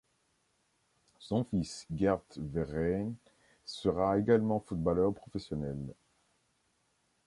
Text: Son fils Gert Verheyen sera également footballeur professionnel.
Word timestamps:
Son 1.19 1.43
fils 1.43 1.85
Gert 1.95 2.23
Verheyen 2.35 3.13
sera 3.65 4.17
également 4.17 4.59
footballeur 4.59 5.13
professionnel. 5.13 5.77